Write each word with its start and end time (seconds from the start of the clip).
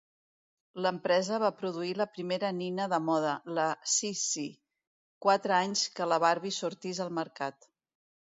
L'empresa 0.83 1.35
va 1.43 1.51
produir 1.59 1.91
la 1.99 2.07
primera 2.15 2.49
nina 2.61 2.87
de 2.93 2.99
moda, 3.09 3.35
la 3.59 3.67
"Cissy", 3.97 4.47
quatre 5.27 5.57
anys 5.59 5.85
que 6.01 6.09
la 6.15 6.19
Barbie 6.27 6.55
sortís 6.59 7.05
al 7.07 7.15
mercat. 7.21 7.71